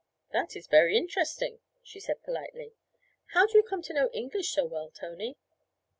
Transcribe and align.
'That 0.33 0.55
is 0.55 0.65
very 0.65 0.97
interesting,' 0.97 1.59
she 1.83 1.99
said 1.99 2.23
politely. 2.23 2.73
'How 3.33 3.45
do 3.45 3.55
you 3.55 3.61
come 3.63 3.83
to 3.83 3.93
know 3.93 4.09
English 4.15 4.49
so 4.51 4.65
well, 4.65 4.89
Tony?' 4.89 5.37